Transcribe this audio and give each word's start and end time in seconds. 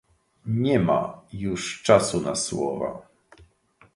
Nie 0.45 0.79
ma 0.79 1.21
już 1.33 1.83
czasu 1.83 2.21
na 2.21 2.35
słowa 2.35 3.01